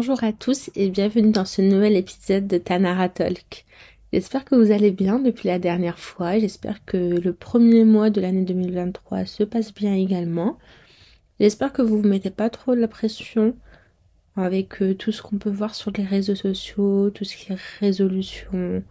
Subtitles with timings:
[0.00, 3.64] Bonjour à tous et bienvenue dans ce nouvel épisode de Tanara Talk.
[4.12, 6.38] J'espère que vous allez bien depuis la dernière fois.
[6.38, 10.56] J'espère que le premier mois de l'année 2023 se passe bien également.
[11.40, 13.56] J'espère que vous vous mettez pas trop de la pression
[14.36, 17.58] avec euh, tout ce qu'on peut voir sur les réseaux sociaux, tout ce qui est
[17.80, 18.84] résolution,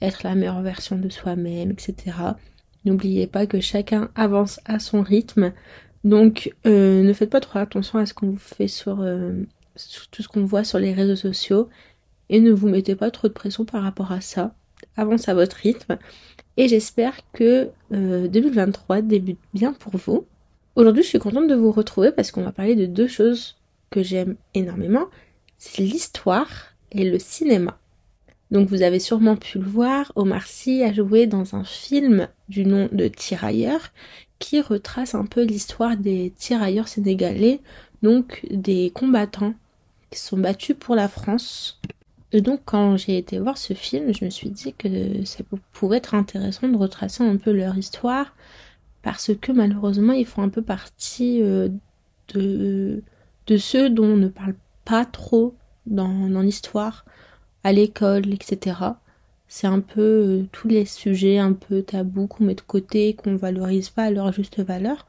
[0.00, 2.16] être la meilleure version de soi-même, etc.
[2.86, 5.52] N'oubliez pas que chacun avance à son rythme.
[6.04, 9.57] Donc euh, ne faites pas trop attention à ce qu'on vous fait sur, euh, sur
[10.10, 11.68] tout ce qu'on voit sur les réseaux sociaux
[12.28, 14.54] et ne vous mettez pas trop de pression par rapport à ça.
[14.96, 15.98] Avance à votre rythme.
[16.56, 20.26] Et j'espère que 2023 débute bien pour vous.
[20.76, 23.56] Aujourd'hui, je suis contente de vous retrouver parce qu'on va parler de deux choses
[23.90, 25.06] que j'aime énormément,
[25.56, 27.78] c'est l'histoire et le cinéma.
[28.50, 32.64] Donc vous avez sûrement pu le voir, Omar Sy a joué dans un film du
[32.64, 33.92] nom de Tirailleurs
[34.38, 37.60] qui retrace un peu l'histoire des tirailleurs sénégalais,
[38.02, 39.54] donc des combattants
[40.10, 41.80] qui sont battus pour la France.
[42.32, 45.42] Et donc quand j'ai été voir ce film, je me suis dit que ça
[45.72, 48.34] pouvait être intéressant de retracer un peu leur histoire
[49.02, 51.68] parce que malheureusement ils font un peu partie euh,
[52.34, 53.02] de
[53.46, 55.54] de ceux dont on ne parle pas trop
[55.86, 57.04] dans, l'histoire,
[57.64, 58.76] à l'école, etc.
[59.48, 63.36] C'est un peu euh, tous les sujets un peu tabous qu'on met de côté, qu'on
[63.36, 65.06] valorise pas à leur juste valeur.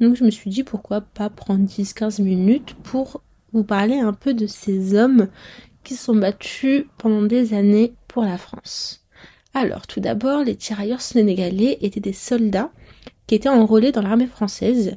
[0.00, 4.34] Donc je me suis dit pourquoi pas prendre 10-15 minutes pour vous parler un peu
[4.34, 5.28] de ces hommes
[5.84, 9.04] qui sont battus pendant des années pour la France.
[9.54, 12.70] Alors tout d'abord, les tirailleurs sénégalais étaient des soldats
[13.26, 14.96] qui étaient enrôlés dans l'armée française,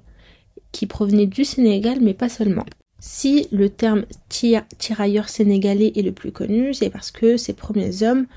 [0.72, 2.66] qui provenaient du Sénégal mais pas seulement.
[2.99, 8.27] Si le terme tirailleur sénégalais est le plus connu, c'est parce que ces premiers hommes,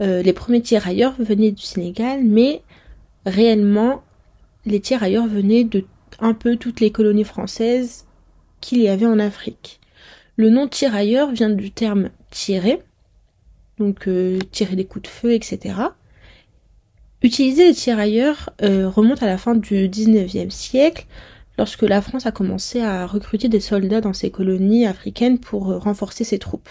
[0.00, 2.62] euh, les premiers tirailleurs venaient du Sénégal, mais
[3.26, 4.02] réellement,
[4.66, 5.84] les tirailleurs venaient de
[6.18, 8.06] un peu toutes les colonies françaises
[8.62, 9.80] qu'il y avait en Afrique.
[10.36, 12.80] Le nom tirailleur vient du terme tirer,
[13.78, 15.74] donc euh, tirer des coups de feu, etc.
[17.22, 21.06] Utiliser les tirailleurs euh, remonte à la fin du 19e siècle,
[21.58, 25.78] lorsque la France a commencé à recruter des soldats dans ses colonies africaines pour euh,
[25.78, 26.70] renforcer ses troupes.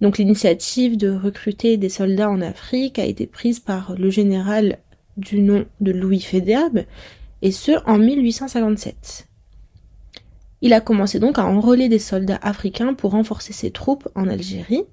[0.00, 4.78] Donc l'initiative de recruter des soldats en Afrique a été prise par le général
[5.16, 6.84] du nom de Louis Fédérbe,
[7.42, 9.27] et ce en 1857.
[10.60, 14.84] Il a commencé donc à enrôler des soldats africains pour renforcer ses troupes en Algérie,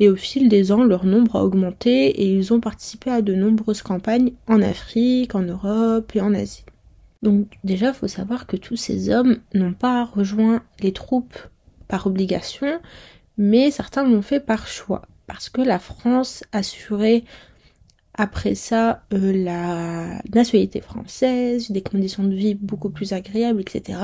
[0.00, 3.34] et au fil des ans, leur nombre a augmenté et ils ont participé à de
[3.34, 6.64] nombreuses campagnes en Afrique, en Europe et en Asie.
[7.22, 11.38] Donc déjà, il faut savoir que tous ces hommes n'ont pas rejoint les troupes
[11.86, 12.80] par obligation,
[13.38, 17.22] mais certains l'ont fait par choix, parce que la France assurait
[18.14, 23.98] après ça euh, la nationalité française, des conditions de vie beaucoup plus agréables, etc.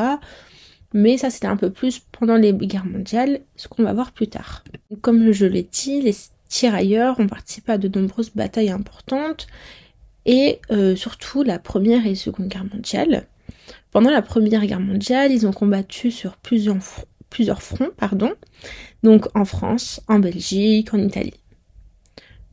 [0.95, 4.29] Mais ça c'était un peu plus pendant les guerres mondiales, ce qu'on va voir plus
[4.29, 4.65] tard.
[5.03, 6.15] Comme je l'ai dit, les
[6.49, 9.47] tirailleurs ont participé à de nombreuses batailles importantes
[10.25, 13.27] et euh, surtout la Première et Seconde Guerre mondiale.
[13.91, 16.83] Pendant la Première Guerre mondiale, ils ont combattu sur plusieurs,
[17.63, 18.33] fronts, pardon,
[19.03, 21.35] donc en France, en Belgique, en Italie.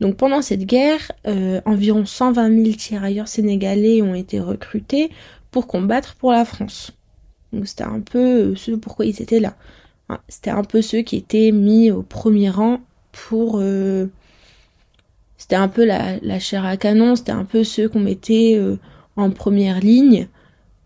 [0.00, 5.10] Donc pendant cette guerre, euh, environ 120 000 tirailleurs sénégalais ont été recrutés
[5.50, 6.95] pour combattre pour la France.
[7.56, 9.56] Donc c'était un peu ce pourquoi ils étaient là.
[10.08, 12.80] Hein, c'était un peu ceux qui étaient mis au premier rang
[13.12, 14.06] pour euh,
[15.38, 18.78] c'était un peu la, chair à canon, c'était un peu ceux qu'on mettait euh,
[19.16, 20.28] en première ligne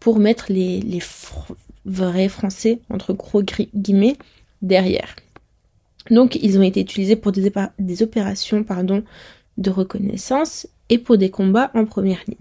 [0.00, 1.00] pour mettre les,
[1.84, 4.16] vrais Français, entre gros guillemets,
[4.62, 5.16] derrière.
[6.10, 8.64] Donc ils ont été utilisés pour des, opérations
[9.59, 12.36] de reconnaissance et pour des combats en première ligne.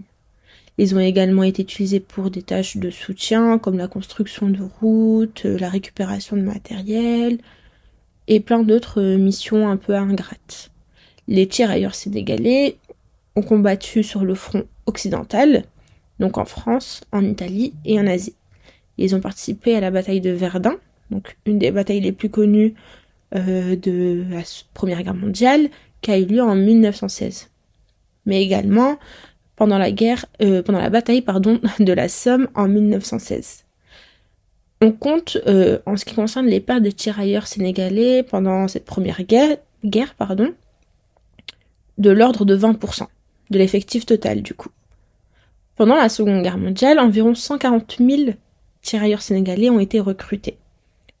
[0.80, 5.44] Ils ont également été utilisés pour des tâches de soutien comme la construction de routes,
[5.44, 7.36] la récupération de matériel
[8.28, 10.70] et plein d'autres missions un peu ingrates.
[11.28, 12.78] Les tirailleurs sénégalais
[13.36, 15.64] ont combattu sur le front occidental,
[16.18, 18.36] donc en France, en Italie et en Asie.
[18.96, 20.76] Ils ont participé à la bataille de Verdun,
[21.10, 22.72] donc une des batailles les plus connues
[23.34, 24.40] euh, de la
[24.72, 25.68] Première Guerre mondiale,
[26.00, 27.50] qui a eu lieu en 1916.
[28.24, 28.96] Mais également
[29.60, 33.66] pendant la guerre, euh, pendant la bataille pardon de la Somme en 1916.
[34.80, 39.22] On compte, euh, en ce qui concerne les pertes des tirailleurs sénégalais pendant cette première
[39.22, 40.54] guerre, guerre pardon,
[41.98, 43.02] de l'ordre de 20%
[43.50, 44.70] de l'effectif total du coup.
[45.76, 48.30] Pendant la Seconde Guerre mondiale, environ 140 000
[48.80, 50.56] tirailleurs sénégalais ont été recrutés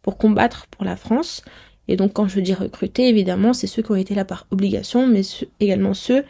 [0.00, 1.44] pour combattre pour la France.
[1.88, 5.06] Et donc quand je dis recrutés, évidemment, c'est ceux qui ont été là par obligation,
[5.06, 5.20] mais
[5.60, 6.24] également ceux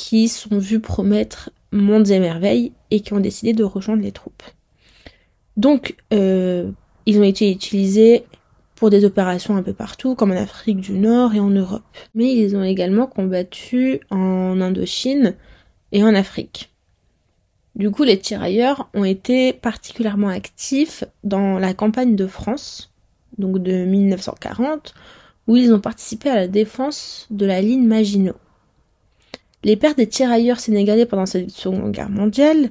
[0.00, 4.42] qui sont vus promettre mondes et merveilles et qui ont décidé de rejoindre les troupes.
[5.58, 6.70] Donc, euh,
[7.04, 8.24] ils ont été utilisés
[8.76, 11.82] pour des opérations un peu partout, comme en Afrique du Nord et en Europe.
[12.14, 15.36] Mais ils ont également combattu en Indochine
[15.92, 16.70] et en Afrique.
[17.74, 22.90] Du coup, les tirailleurs ont été particulièrement actifs dans la campagne de France,
[23.36, 24.94] donc de 1940,
[25.46, 28.36] où ils ont participé à la défense de la ligne Maginot.
[29.62, 32.70] Les pertes des tirailleurs sénégalais pendant cette Seconde Guerre mondiale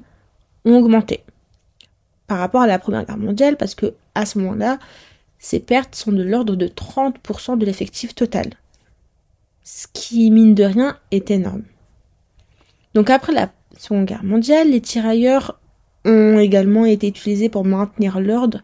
[0.65, 1.23] ont augmenté
[2.29, 4.79] par rapport à la Première Guerre mondiale, parce que à ce moment-là,
[5.39, 8.53] ces pertes sont de l'ordre de 30% de l'effectif total.
[9.63, 11.63] Ce qui, mine de rien, est énorme.
[12.93, 15.59] Donc après la Seconde Guerre mondiale, les tirailleurs
[16.05, 18.61] ont également été utilisés pour maintenir l'ordre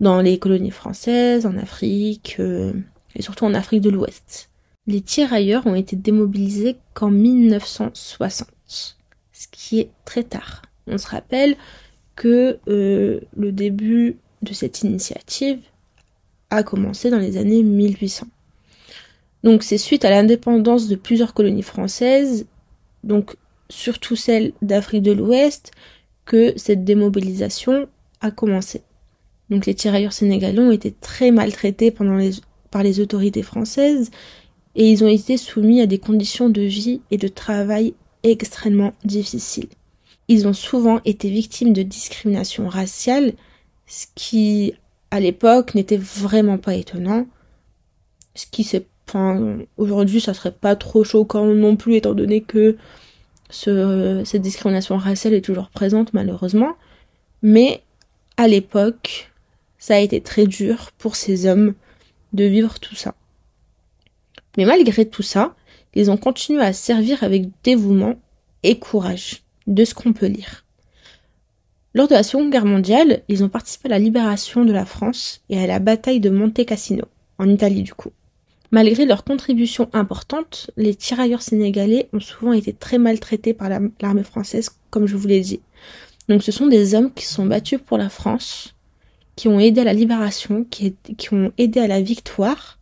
[0.00, 2.72] dans les colonies françaises, en Afrique euh,
[3.14, 4.50] et surtout en Afrique de l'Ouest.
[4.86, 8.48] Les tirailleurs ont été démobilisés qu'en 1960,
[9.32, 10.62] ce qui est très tard.
[10.86, 11.56] On se rappelle
[12.14, 15.58] que euh, le début de cette initiative
[16.50, 18.26] a commencé dans les années 1800.
[19.42, 22.46] Donc c'est suite à l'indépendance de plusieurs colonies françaises,
[23.04, 23.36] donc
[23.68, 25.72] surtout celles d'Afrique de l'Ouest,
[26.24, 27.88] que cette démobilisation
[28.20, 28.82] a commencé.
[29.50, 32.18] Donc les tirailleurs sénégalais ont été très maltraités pendant
[32.70, 34.10] par les autorités françaises
[34.76, 39.68] et ils ont été soumis à des conditions de vie et de travail extrêmement difficiles.
[40.28, 43.32] Ils ont souvent été victimes de discrimination raciale,
[43.86, 44.74] ce qui
[45.10, 47.26] à l'époque n'était vraiment pas étonnant.
[48.34, 48.68] Ce qui
[49.78, 52.76] aujourd'hui ça serait pas trop choquant non plus étant donné que
[53.48, 56.74] ce, cette discrimination raciale est toujours présente malheureusement.
[57.42, 57.82] Mais
[58.36, 59.32] à l'époque,
[59.78, 61.74] ça a été très dur pour ces hommes
[62.32, 63.14] de vivre tout ça.
[64.56, 65.54] Mais malgré tout ça,
[65.94, 68.16] ils ont continué à servir avec dévouement
[68.62, 70.64] et courage, de ce qu'on peut lire.
[71.94, 75.40] Lors de la Seconde Guerre mondiale, ils ont participé à la libération de la France
[75.48, 77.06] et à la bataille de Monte Cassino,
[77.38, 78.10] en Italie du coup.
[78.70, 83.70] Malgré leur contribution importante, les tirailleurs sénégalais ont souvent été très maltraités par
[84.00, 85.60] l'armée française, comme je vous l'ai dit.
[86.28, 88.74] Donc ce sont des hommes qui sont battus pour la France,
[89.36, 90.94] qui ont aidé à la libération, qui
[91.32, 92.78] ont aidé à la victoire,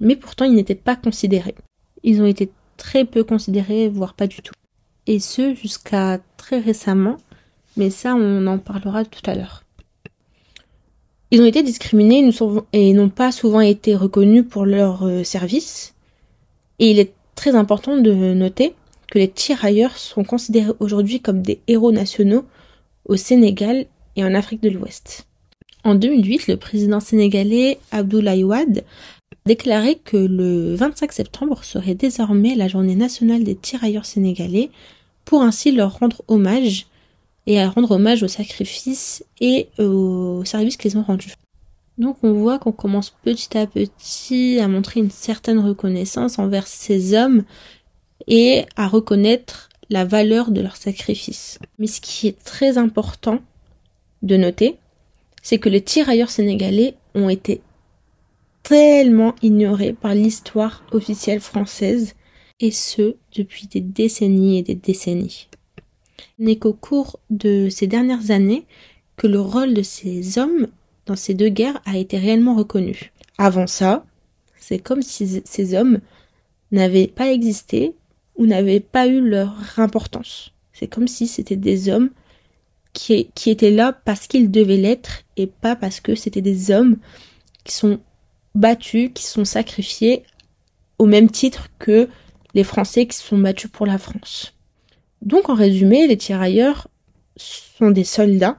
[0.00, 1.54] mais pourtant ils n'étaient pas considérés.
[2.02, 4.54] Ils ont été très peu considérés, voire pas du tout.
[5.06, 7.16] Et ce jusqu'à très récemment,
[7.76, 9.64] mais ça on en parlera tout à l'heure.
[11.30, 12.28] Ils ont été discriminés
[12.72, 15.94] et n'ont pas souvent été reconnus pour leur euh, service.
[16.78, 18.74] Et il est très important de noter
[19.10, 22.44] que les tirailleurs sont considérés aujourd'hui comme des héros nationaux
[23.06, 23.86] au Sénégal
[24.16, 25.26] et en Afrique de l'Ouest.
[25.82, 28.84] En 2008, le président sénégalais Abdoulaye Wade
[29.46, 34.70] déclaré que le 25 septembre serait désormais la journée nationale des tirailleurs sénégalais
[35.24, 36.86] pour ainsi leur rendre hommage
[37.46, 41.34] et à rendre hommage aux sacrifices et aux services qu'ils ont rendus.
[41.98, 47.14] Donc on voit qu'on commence petit à petit à montrer une certaine reconnaissance envers ces
[47.14, 47.44] hommes
[48.26, 51.58] et à reconnaître la valeur de leur sacrifice.
[51.78, 53.40] Mais ce qui est très important
[54.22, 54.78] de noter,
[55.42, 57.60] c'est que les tirailleurs sénégalais ont été
[58.64, 62.14] tellement ignorés par l'histoire officielle française,
[62.60, 65.48] et ce depuis des décennies et des décennies
[66.38, 68.64] n'est qu'au cours de ces dernières années
[69.16, 70.68] que le rôle de ces hommes
[71.06, 73.12] dans ces deux guerres a été réellement reconnu.
[73.38, 74.04] Avant ça,
[74.56, 76.00] c'est comme si ces hommes
[76.72, 77.94] n'avaient pas existé
[78.36, 80.52] ou n'avaient pas eu leur importance.
[80.72, 82.10] C'est comme si c'était des hommes
[82.92, 86.96] qui étaient là parce qu'ils devaient l'être et pas parce que c'était des hommes
[87.64, 88.00] qui sont
[88.54, 90.24] battus, qui sont sacrifiés
[90.98, 92.08] au même titre que
[92.54, 94.54] les Français qui sont battus pour la France.
[95.22, 96.88] Donc en résumé, les tirailleurs
[97.36, 98.58] sont des soldats,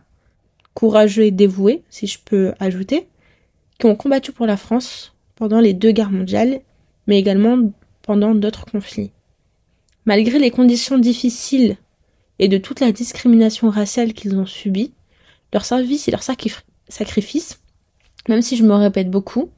[0.74, 3.08] courageux et dévoués, si je peux ajouter,
[3.80, 6.62] qui ont combattu pour la France pendant les deux guerres mondiales,
[7.08, 7.72] mais également
[8.02, 9.12] pendant d'autres conflits.
[10.06, 11.78] Malgré les conditions difficiles
[12.40, 14.94] et de toute la discrimination raciale qu'ils ont subie,
[15.54, 17.62] leur service et leur sacrifice,
[18.28, 19.50] même si je me répète beaucoup,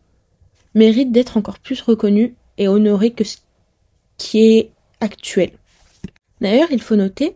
[0.74, 3.38] méritent d'être encore plus reconnus et honorés que ce
[4.18, 5.52] qui est actuel.
[6.42, 7.36] D'ailleurs, il faut noter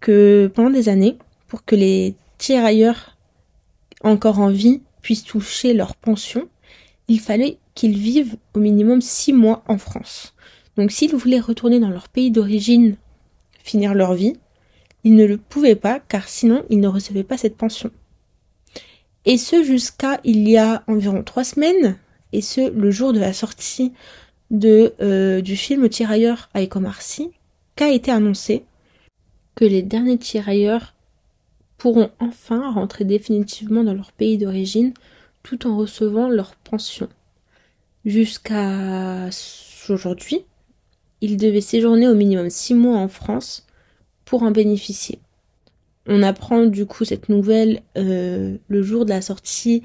[0.00, 3.16] que pendant des années, pour que les tirailleurs
[4.02, 6.48] encore en vie puissent toucher leur pension,
[7.08, 10.34] il fallait qu'ils vivent au minimum six mois en France.
[10.76, 12.96] Donc s'ils voulaient retourner dans leur pays d'origine,
[13.62, 14.34] finir leur vie,
[15.04, 17.90] ils ne le pouvaient pas car sinon ils ne recevaient pas cette pension.
[19.24, 21.96] Et ce jusqu'à il y a environ trois semaines,
[22.32, 23.92] et ce le jour de la sortie
[24.50, 27.30] de, euh, du film Tirailleurs avec Omar Sy,
[27.76, 28.64] qu'a été annoncé
[29.54, 30.94] que les derniers tirailleurs
[31.78, 34.92] pourront enfin rentrer définitivement dans leur pays d'origine
[35.42, 37.08] tout en recevant leur pension.
[38.04, 39.28] Jusqu'à
[39.88, 40.44] aujourd'hui,
[41.20, 43.66] il devait séjourner au minimum six mois en France
[44.24, 45.18] pour en bénéficier.
[46.06, 49.82] On apprend du coup cette nouvelle euh, le jour de la sortie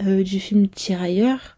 [0.00, 1.56] euh, du film Tirailleurs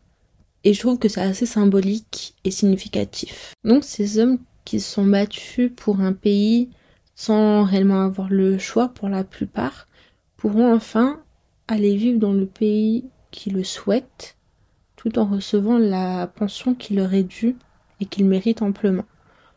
[0.65, 3.55] et je trouve que c'est assez symbolique et significatif.
[3.65, 6.71] Donc ces hommes qui se sont battus pour un pays
[7.15, 9.87] sans réellement avoir le choix pour la plupart
[10.37, 11.21] pourront enfin
[11.69, 14.37] aller vivre dans le pays qui le souhaitent
[14.97, 17.57] tout en recevant la pension qui leur est due
[18.01, 19.05] et qu'ils méritent amplement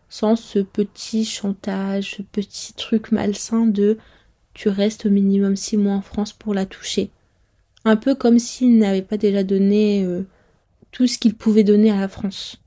[0.10, 3.98] sans ce petit chantage, ce petit truc malsain de
[4.54, 7.12] tu restes au minimum six mois en France pour la toucher.
[7.86, 10.26] Un peu comme s'ils n'avaient pas déjà donné euh,
[10.91, 12.62] tout ce qu'ils pouvaient donner à la France.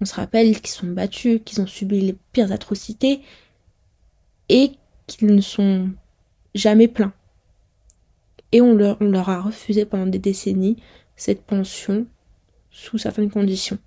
[0.00, 3.20] On se rappelle qu'ils sont battus, qu'ils ont subi les pires atrocités
[4.48, 4.72] et
[5.06, 5.90] qu'ils ne sont
[6.54, 7.12] jamais pleins.
[8.52, 10.76] Et on leur, on leur a refusé pendant des décennies
[11.16, 12.06] cette pension
[12.70, 13.78] sous certaines conditions.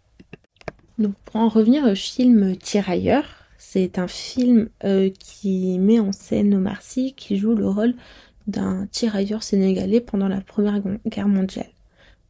[0.98, 3.25] Donc pour en revenir au film Tirailleurs,
[3.58, 7.96] c'est un film euh, qui met en scène Omar Sy qui joue le rôle
[8.48, 11.70] d'un tirailleur sénégalais pendant la Première Guerre mondiale.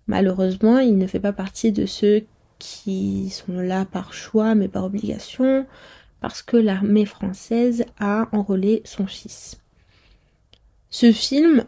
[0.08, 2.24] Malheureusement, il ne fait pas partie de ceux
[2.60, 5.66] qui sont là par choix mais par obligation
[6.20, 9.60] parce que l'armée française a enrôlé son fils.
[10.92, 11.64] Ce film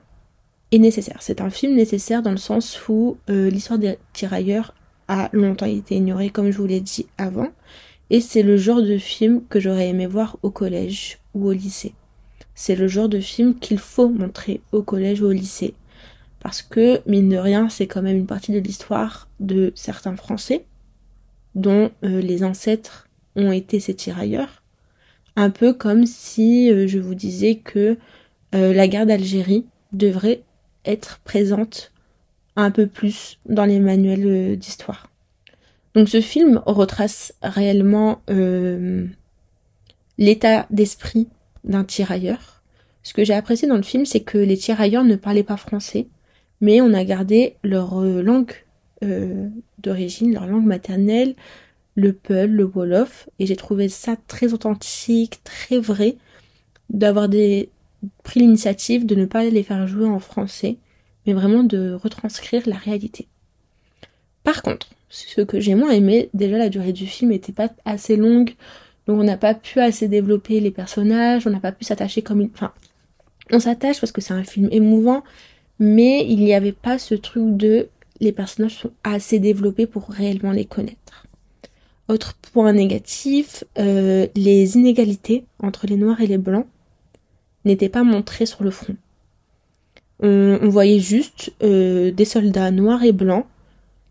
[0.72, 1.18] est nécessaire.
[1.22, 4.76] C'est un film nécessaire dans le sens où euh, l'histoire des tirailleurs
[5.08, 7.50] a longtemps été ignoré comme je vous l'ai dit avant
[8.10, 11.96] et c'est le genre de film que j'aurais aimé voir au collège ou au lycée.
[12.54, 15.74] C'est le genre de film qu'il faut montrer au collège ou au lycée
[16.44, 20.66] parce que mine de rien c'est quand même une partie de l'histoire de certains Français
[21.56, 24.62] dont euh, les ancêtres ont été ces tirailleurs
[25.36, 27.98] un peu comme si euh, je vous disais que
[28.54, 30.44] euh, la guerre d'Algérie devrait
[30.86, 31.92] être présente
[32.56, 35.10] un peu plus dans les manuels d'histoire.
[35.96, 38.22] Donc ce film retrace réellement
[40.18, 41.28] l'état d'esprit
[41.64, 42.62] d'un tirailleur.
[43.02, 46.08] Ce que j'ai apprécié dans le film, c'est que les tirailleurs ne parlaient pas français,
[46.64, 48.54] mais on a gardé leur euh, langue
[49.80, 51.36] d'origine, leur langue maternelle,
[51.96, 56.16] le Peul, le Wolof, et j'ai trouvé ça très authentique, très vrai,
[56.90, 57.28] d'avoir
[58.24, 60.78] pris l'initiative de ne pas les faire jouer en français,
[61.28, 63.28] mais vraiment de retranscrire la réalité.
[64.46, 68.16] Par contre, ce que j'ai moins aimé, déjà la durée du film n'était pas assez
[68.16, 68.56] longue,
[69.06, 72.40] donc on n'a pas pu assez développer les personnages, on n'a pas pu s'attacher comme
[72.40, 72.52] une...
[72.54, 72.72] Enfin,
[73.52, 75.24] on s'attache parce que c'est un film émouvant,
[75.80, 77.90] mais il n'y avait pas ce truc de
[78.20, 81.28] les personnages sont assez développés pour réellement les connaître.
[82.08, 86.68] Autre point négatif, euh, les inégalités entre les noirs et les blancs
[87.66, 88.96] n'étaient pas montrées sur le front
[90.24, 93.46] on, voyait juste euh, des soldats noirs et blancs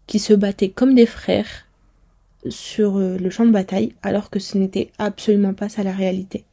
[0.06, 1.66] qui se battaient comme des frères
[2.48, 6.44] sur euh, le champ de bataille, alors que ce n'était absolument pas ça la réalité.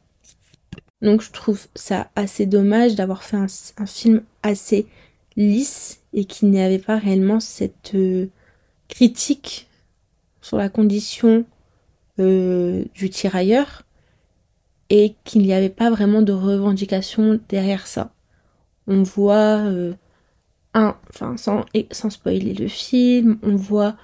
[1.02, 4.86] Donc je trouve ça assez dommage d'avoir fait un, film assez
[5.36, 8.26] lisse et qui n'avait pas réellement cette euh,
[8.88, 9.68] critique
[10.40, 11.44] sur la condition
[12.18, 13.82] du tirailleur
[14.90, 18.12] et qu'il n'y avait pas vraiment de revendication derrière ça
[18.90, 19.94] on voit euh,
[20.74, 23.96] un, enfin sans, sans spoiler le film, on voit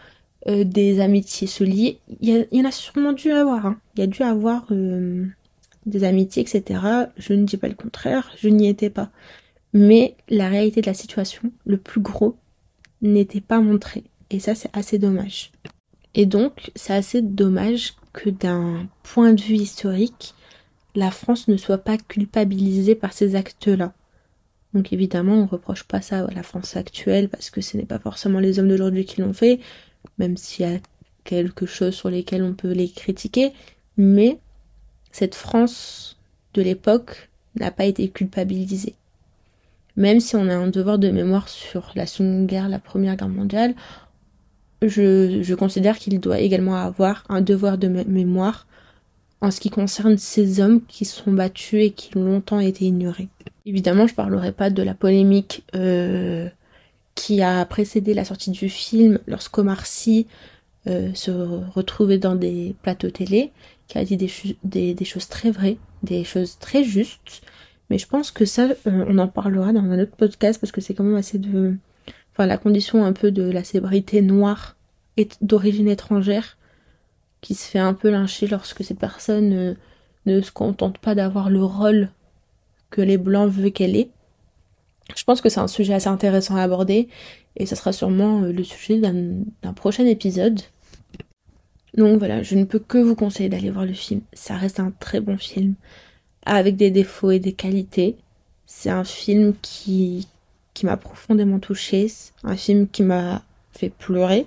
[0.46, 1.98] euh, des amitiés se lier.
[2.20, 3.66] Il y, en a sûrement dû avoir.
[3.66, 3.78] Hein.
[3.94, 5.26] Il y a dû avoir euh,
[5.86, 6.80] des amitiés, etc.
[7.16, 9.10] Je ne dis pas le contraire, je n'y étais pas.
[9.72, 12.36] Mais la réalité de la situation, le plus gros,
[13.02, 14.04] n'était pas montré.
[14.30, 15.52] Et ça, c'est assez dommage.
[16.14, 20.34] Et donc, c'est assez dommage que d'un point de vue historique,
[20.94, 23.92] la France ne soit pas culpabilisée par ces actes-là.
[24.72, 27.98] Donc évidemment, on reproche pas ça à la France actuelle parce que ce n'est pas
[27.98, 29.60] forcément les hommes d'aujourd'hui qui l'ont fait,
[30.18, 30.78] même s'il y a
[31.24, 33.52] quelque chose sur lesquels on peut les critiquer,
[33.96, 34.38] mais
[35.16, 36.18] cette France
[36.52, 38.94] de l'époque n'a pas été culpabilisée.
[39.96, 43.30] Même si on a un devoir de mémoire sur la Seconde Guerre, la Première Guerre
[43.30, 43.74] mondiale,
[44.82, 48.66] je, considère qu'il doit également avoir un devoir de mémoire
[49.40, 53.28] en ce qui concerne ces hommes qui sont battus et qui ont longtemps été ignorés.
[53.64, 56.50] Évidemment, je parlerai pas de la polémique euh,
[57.14, 60.26] qui a précédé la sortie du film lorsqu'Omar Sy
[60.88, 63.50] euh, se retrouvait dans des plateaux télé,
[63.88, 67.42] qui a dit des, choses très vraies, des choses très justes.
[67.88, 70.80] Mais je pense que ça, euh, on en parlera dans un autre podcast parce que
[70.80, 71.76] c'est quand même assez de...
[72.32, 74.76] Enfin, la condition un peu de la célébrité noire
[75.16, 76.58] et d'origine étrangère
[77.40, 79.76] qui se fait un peu lyncher lorsque ces personnes
[80.26, 82.10] ne se contentent pas d'avoir le rôle
[82.90, 84.10] que les blancs veulent qu'elle ait.
[85.14, 87.08] Je pense que c'est un sujet assez intéressant à aborder
[87.56, 90.60] et ça sera sûrement le sujet d'un prochain épisode.
[91.96, 94.20] Donc voilà, je ne peux que vous conseiller d'aller voir le film.
[94.32, 95.74] Ça reste un très bon film
[96.44, 98.16] avec des défauts et des qualités.
[98.66, 100.28] C'est un film qui,
[100.74, 102.12] qui m'a profondément touchée,
[102.44, 104.46] un film qui m'a fait pleurer,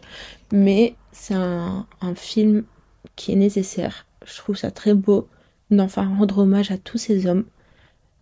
[0.52, 2.64] mais c'est un, film
[3.16, 4.06] qui est nécessaire.
[4.26, 5.28] Je trouve ça très beau
[5.72, 7.46] d'enfin rendre hommage à tous ces hommes.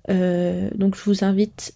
[0.09, 1.73] Euh, donc je vous invite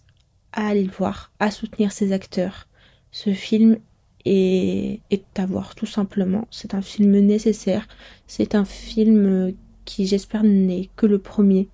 [0.53, 2.67] à aller le voir, à soutenir ces acteurs.
[3.12, 3.77] Ce film
[4.25, 6.48] est, est à voir tout simplement.
[6.51, 7.88] C'est un film nécessaire.
[8.28, 9.54] C'est un film
[9.86, 11.68] qui j'espère n'est que le premier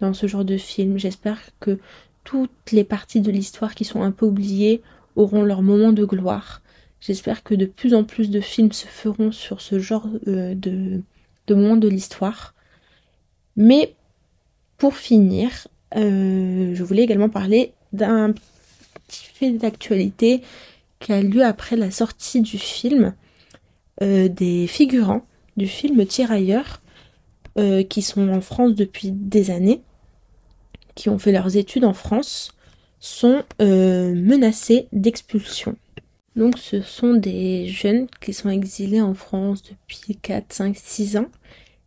[0.00, 0.98] dans ce genre de film.
[0.98, 1.78] J'espère que
[2.24, 4.82] toutes les parties de l'histoire qui sont un peu oubliées
[5.14, 6.60] auront leur moment de gloire.
[7.00, 11.02] J'espère que de plus en plus de films se feront sur ce genre euh, de,
[11.46, 12.54] de moment de l'histoire.
[13.56, 13.94] Mais
[14.76, 18.32] pour finir, euh, je voulais également parler d'un
[19.06, 20.42] petit fait d'actualité
[20.98, 23.14] qui a lieu après la sortie du film
[24.02, 25.26] euh, des figurants
[25.56, 26.82] du film Tirailleurs
[27.88, 29.80] qui sont en France depuis des années
[30.96, 32.50] qui ont fait leurs études en France
[32.98, 35.76] sont euh, menacés d'expulsion.
[36.34, 41.28] Donc ce sont des jeunes qui sont exilés en France depuis 4, 5, 6 ans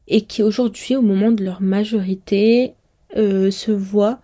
[0.07, 2.73] et qui aujourd'hui, au moment de leur majorité,
[3.17, 4.21] euh, se voient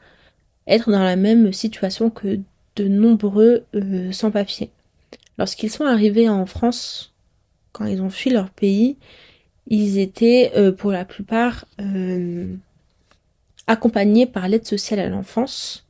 [0.68, 2.40] être dans la même situation que
[2.76, 4.70] de nombreux euh, sans-papiers.
[5.38, 7.14] Lorsqu'ils sont arrivés en France,
[7.72, 8.98] quand ils ont fui leur pays,
[9.68, 11.66] ils étaient pour la plupart
[13.68, 15.86] accompagnés par l'aide sociale à l'enfance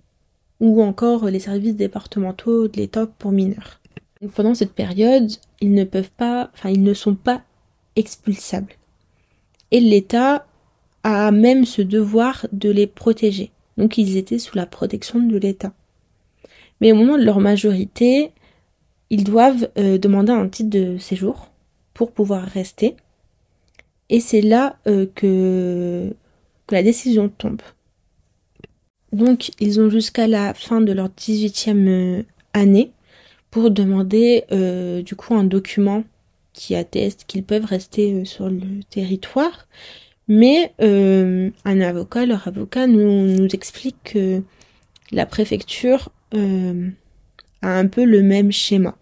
[0.60, 3.80] ou encore les services départementaux de l'État pour mineurs.
[4.34, 5.30] pendant cette période,
[5.62, 7.44] ils ne peuvent pas, enfin ils ne sont pas
[7.96, 8.74] expulsables.
[9.72, 10.46] Et l'État
[11.04, 13.51] a même ce devoir de les protéger.
[13.77, 15.74] Donc ils étaient sous la protection de l'État.
[16.81, 18.31] Mais au moment de leur majorité,
[19.09, 21.51] ils doivent euh, demander un titre de séjour
[21.94, 22.96] pour pouvoir rester.
[24.09, 26.14] Et c'est là euh, que
[26.70, 27.61] la décision tombe.
[29.11, 32.92] Donc ils ont jusqu'à la fin de leur 18e euh, année
[33.51, 34.44] pour demander
[35.05, 36.03] du coup un document
[36.51, 39.70] qui atteste qu'ils peuvent rester sur le territoire.
[40.27, 44.44] Mais un avocat, leur avocat, nous explique que
[45.14, 48.98] la préfecture a un peu le même schéma.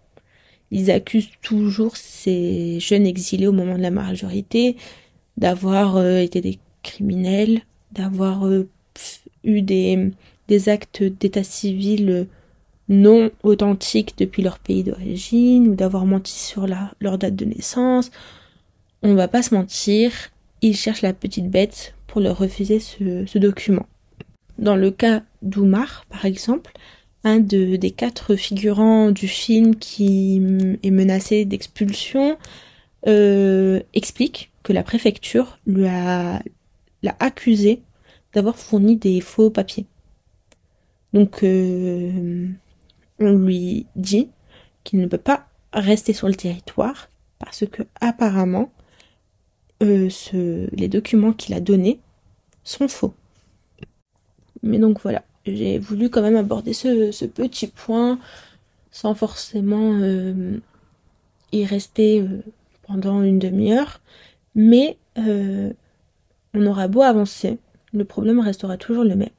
[0.70, 4.76] Ils accusent toujours ces jeunes exilés au moment de la majorité
[5.36, 8.68] d'avoir été des criminels, d'avoir euh,
[9.42, 10.10] eu des,
[10.48, 12.28] des actes d'état civil
[12.88, 18.10] non authentiques depuis leur pays d'origine, ou d'avoir menti sur leur date de naissance.
[19.02, 20.12] On va pas se mentir,
[20.62, 23.86] ils cherchent la petite bête pour leur refuser ce, document.
[24.58, 26.72] Dans le cas d'Oumar, par exemple,
[27.24, 30.36] un de, des quatre figurants du film qui
[30.82, 32.38] est menacé d'expulsion
[33.06, 36.42] euh, explique que la préfecture lui a,
[37.02, 37.82] l'a accusé
[38.32, 39.86] d'avoir fourni des faux papiers.
[41.12, 42.48] Donc euh,
[43.20, 44.30] on lui dit
[44.84, 47.08] qu'il ne peut pas rester sur le territoire
[47.38, 48.72] parce que apparemment
[49.82, 50.08] euh,
[50.72, 52.00] les documents qu'il a donnés
[52.64, 53.14] sont faux.
[54.62, 58.18] Mais donc voilà, j'ai voulu quand même aborder ce, petit point
[58.90, 60.58] sans forcément euh,
[61.52, 62.24] y rester
[62.86, 64.00] pendant une demi-heure,
[64.54, 67.58] mais on aura beau avancer,
[67.92, 69.30] le problème restera toujours le même.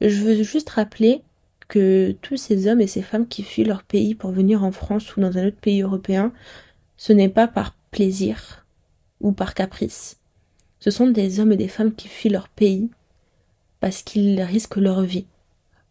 [0.00, 1.22] Je veux juste rappeler
[1.68, 5.16] que tous ces hommes et ces femmes qui fuient leur pays pour venir en France
[5.16, 6.32] ou dans un autre pays européen,
[6.96, 8.66] ce n'est pas par plaisir
[9.20, 10.18] ou par caprice.
[10.80, 12.90] Ce sont des hommes et des femmes qui fuient leur pays
[13.82, 15.26] parce qu'ils risquent leur vie,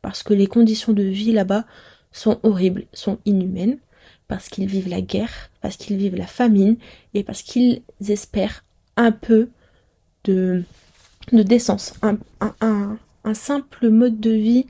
[0.01, 1.65] parce que les conditions de vie là-bas
[2.13, 3.79] sont horribles, sont inhumaines,
[4.29, 6.77] parce qu'ils vivent la guerre, parce qu'ils vivent la famine
[7.13, 8.63] et parce qu'ils espèrent
[8.95, 9.49] un peu
[10.23, 10.63] de,
[11.33, 12.97] décence, un,
[13.33, 14.67] simple mode de vie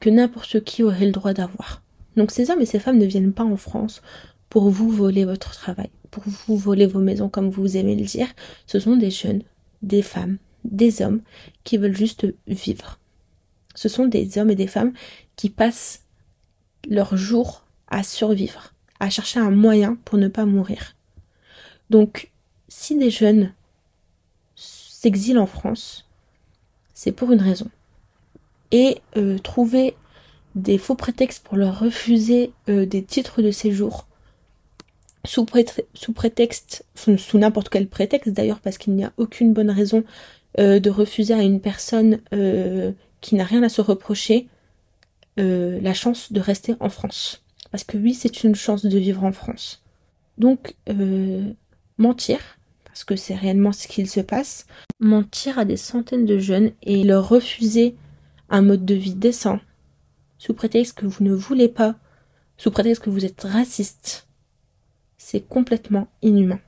[0.00, 1.82] que n'importe qui aurait le droit d'avoir.
[2.16, 4.00] Donc ces hommes et ces femmes ne viennent pas en France
[4.48, 8.28] pour vous voler votre travail, pour vous voler vos maisons comme vous aimez le dire.
[8.66, 9.42] Ce sont des jeunes,
[9.82, 10.38] des femmes,
[10.70, 11.22] des hommes
[11.64, 12.98] qui veulent juste vivre.
[13.74, 14.92] Ce sont des hommes et des femmes
[15.36, 16.04] qui passent
[16.88, 20.96] leur jour à survivre, à chercher un moyen pour ne pas mourir.
[21.90, 22.30] Donc,
[22.68, 23.52] si des jeunes
[24.56, 26.08] s'exile en France,
[26.94, 27.70] c'est pour une raison.
[28.72, 29.96] Et euh, trouver
[30.54, 34.08] des faux prétextes pour leur refuser euh, des titres de séjour
[35.24, 40.04] sous prétexte, sous, n'importe quel prétexte d'ailleurs, parce qu'il n'y a aucune bonne raison
[40.58, 42.20] euh, de refuser à une personne
[43.20, 44.48] qui n'a rien à se reprocher
[45.38, 47.44] euh, la chance de rester en France.
[47.70, 49.84] Parce que oui, c'est une chance de vivre en France.
[50.36, 51.52] Donc, euh,
[51.96, 52.40] mentir,
[52.84, 54.66] parce que c'est réellement ce qu'il se passe,
[54.98, 57.94] mentir à des centaines de jeunes et leur refuser
[58.48, 59.60] un mode de vie décent,
[60.38, 61.94] sous prétexte que vous ne voulez pas,
[62.56, 64.26] sous prétexte que vous êtes raciste,
[65.18, 66.60] c'est complètement inhumain.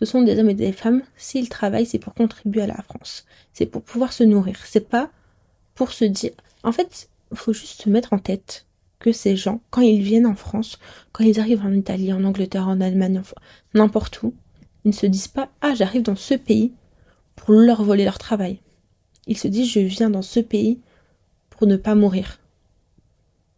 [0.00, 3.26] Ce sont des hommes et des femmes, s'ils travaillent, c'est pour contribuer à la France.
[3.52, 4.58] C'est pour pouvoir se nourrir.
[4.64, 5.10] C'est pas
[5.74, 6.32] pour se dire.
[6.62, 8.64] En fait, il faut juste se mettre en tête
[8.98, 10.78] que ces gens, quand ils viennent en France,
[11.12, 13.20] quand ils arrivent en Italie, en Angleterre, en Allemagne,
[13.74, 14.34] n'importe où,
[14.84, 16.72] ils ne se disent pas Ah, j'arrive dans ce pays
[17.36, 18.58] pour leur voler leur travail.
[19.26, 20.80] Ils se disent Je viens dans ce pays
[21.50, 22.40] pour ne pas mourir,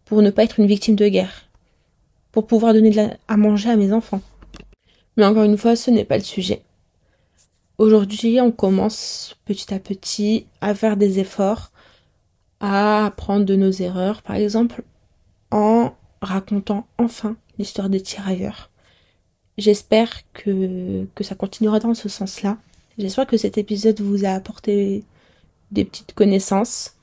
[0.05, 1.49] pour ne pas être une victime de guerre,
[2.33, 4.23] pour pouvoir donner à manger à mes enfants.
[5.17, 6.63] Mais encore une fois, ce n'est pas le sujet.
[7.79, 11.73] Aujourd'hui, on commence petit à petit à faire des efforts,
[12.61, 14.83] à apprendre de nos erreurs, par exemple
[15.51, 18.71] en racontant enfin l'histoire des tirailleurs.
[19.59, 22.57] J'espère que, ça continuera dans ce sens-là.
[22.99, 25.05] J'espère que cet épisode vous a apporté
[25.71, 26.95] des petites connaissances.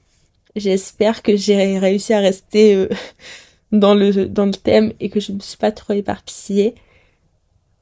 [0.55, 2.89] J'espère que j'ai réussi à rester euh,
[3.71, 6.75] dans, le, dans le thème et que je ne me suis pas trop éparpillée.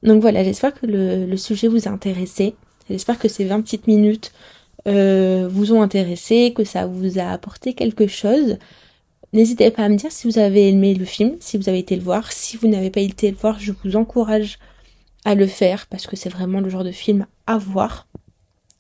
[0.04, 2.56] Donc voilà, j'espère que le, sujet vous a intéressé.
[2.90, 4.32] J'espère que ces 20 petites minutes
[4.88, 8.58] euh, vous ont intéressé, que ça vous a apporté quelque chose.
[9.34, 11.96] N'hésitez pas à me dire si vous avez aimé le film, si vous avez été
[11.96, 12.32] le voir.
[12.32, 14.60] Si vous n'avez pas été le voir, je vous encourage
[15.26, 18.08] à le faire parce que c'est vraiment le genre de film à voir.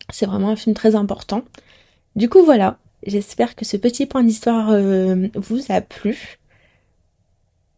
[0.10, 1.44] C'est vraiment un film très important.
[2.16, 6.40] Du coup voilà, j'espère que ce petit point d'histoire euh, vous a plu.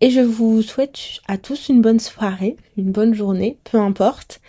[0.01, 4.39] Et je vous souhaite à tous une bonne soirée, une bonne journée, peu importe.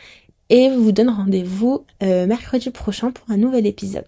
[0.48, 4.06] Et vous donne rendez-vous euh, mercredi prochain pour un nouvel épisode.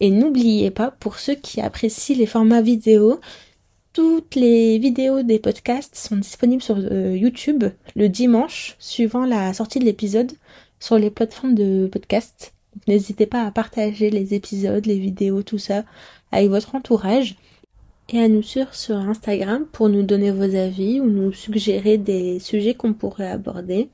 [0.00, 3.20] Et n'oubliez pas, pour ceux qui apprécient les formats vidéo,
[3.92, 9.78] toutes les vidéos des podcasts sont disponibles sur euh, YouTube le dimanche, suivant la sortie
[9.78, 10.32] de l'épisode,
[10.80, 12.52] sur les plateformes de podcast.
[12.88, 15.84] N'hésitez pas à partager les épisodes, les vidéos, tout ça
[16.32, 17.36] avec votre entourage
[18.20, 22.92] à nous sur Instagram pour nous donner vos avis ou nous suggérer des sujets qu'on
[22.92, 23.88] pourrait aborder.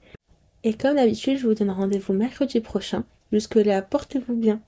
[0.65, 3.05] Et comme d'habitude, je vous donne rendez-vous mercredi prochain.
[3.33, 4.61] Jusque-là, portez-vous bien.